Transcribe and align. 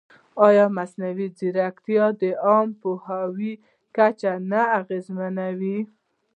ایا 0.45 0.65
مصنوعي 0.77 1.27
ځیرکتیا 1.37 2.05
د 2.21 2.23
عامه 2.45 2.75
پوهاوي 2.81 3.53
کچه 3.95 4.33
نه 4.51 4.61
اغېزمنوي؟ 4.79 5.79